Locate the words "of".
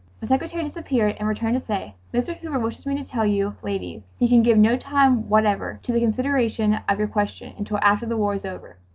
6.89-6.97